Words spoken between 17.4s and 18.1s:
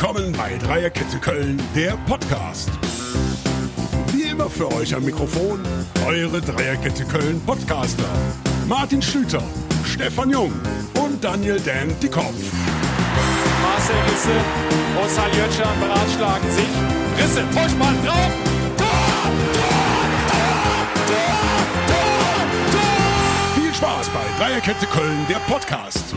Vollspann